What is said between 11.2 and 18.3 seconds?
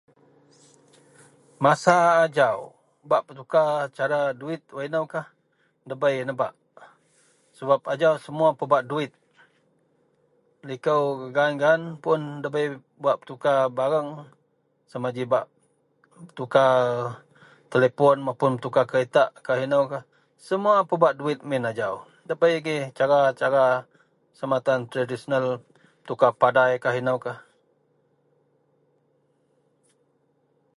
gaan-gaan pun ndabei bak betukar bareng sama ji bak betukar telefon